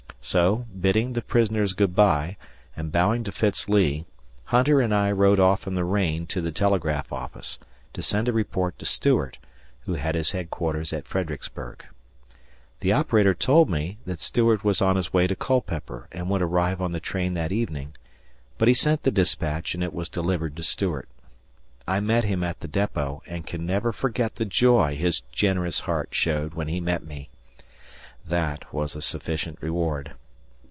[0.23, 2.37] So, bidding the prisoners good by
[2.75, 4.05] and bowing to Fitz Lee,
[4.45, 7.57] Hunter and I rode off in the rain to the telegraph office
[7.93, 9.39] to send a report to Stuart,
[9.81, 11.85] who had his headquarters at Fredericksburg.
[12.81, 16.81] The operator told me that Stuart was on his way to Culpeper and would arrive
[16.81, 17.95] on the train that evening,
[18.59, 21.09] but he sent the dispatch and it was delivered to Stuart.
[21.87, 26.09] I met him at the depot and can never forget the joy his generous heart
[26.11, 27.29] showed when he met me.
[28.23, 30.13] That was a sufficient reward.